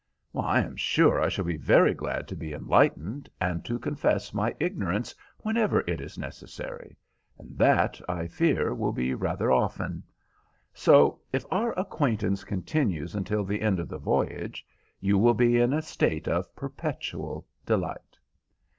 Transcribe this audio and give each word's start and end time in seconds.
"I 0.35 0.61
am 0.63 0.77
sure 0.77 1.21
I 1.21 1.29
shall 1.29 1.45
be 1.45 1.57
very 1.57 1.93
glad 1.93 2.27
to 2.29 2.35
be 2.35 2.53
enlightened, 2.53 3.29
and 3.39 3.63
to 3.65 3.77
confess 3.77 4.33
my 4.33 4.55
ignorance 4.59 5.13
whenever 5.41 5.81
it 5.81 6.01
is 6.01 6.17
necessary, 6.17 6.97
and 7.37 7.55
that, 7.59 8.01
I 8.09 8.25
fear, 8.25 8.73
will 8.73 8.93
be 8.93 9.13
rather 9.13 9.51
often. 9.51 10.01
So, 10.73 11.19
if 11.31 11.45
our 11.51 11.77
acquaintance 11.79 12.43
continues 12.43 13.13
until 13.13 13.43
the 13.43 13.61
end 13.61 13.79
of 13.79 13.89
the 13.89 13.99
voyage, 13.99 14.65
you 14.99 15.19
will 15.19 15.35
be 15.35 15.59
in 15.59 15.71
a 15.71 15.83
state 15.83 16.27
of 16.27 16.55
perpetual 16.55 17.45
delight." 17.63 18.17